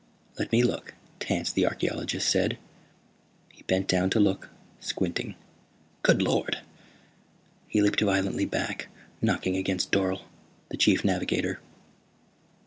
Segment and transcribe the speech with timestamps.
[0.39, 2.57] "Let me look," Tance the archeologist said.
[3.53, 5.35] He bent down to look, squinting.
[6.01, 6.57] "Good Lord!"
[7.67, 8.87] He leaped violently back,
[9.21, 10.23] knocking against Dorle,
[10.69, 11.59] the Chief Navigator.